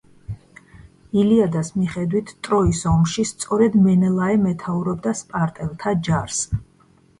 [1.23, 6.45] ილიადის მიხედვით ტროის ომში სწორედ მენელაე მეთაურობდა სპარტელთა ჯარს.